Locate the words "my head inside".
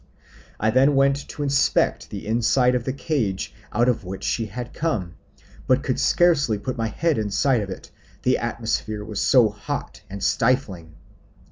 6.75-7.61